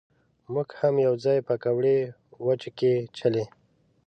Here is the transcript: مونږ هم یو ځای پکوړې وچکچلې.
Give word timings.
مونږ 0.53 0.69
هم 0.79 0.95
یو 1.07 1.13
ځای 1.25 1.39
پکوړې 1.47 1.97
وچکچلې. 2.45 3.45